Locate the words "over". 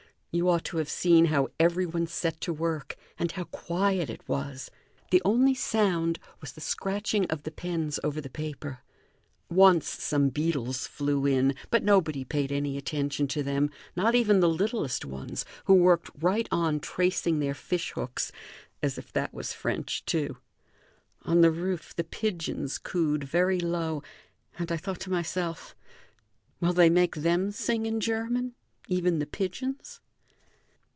8.01-8.21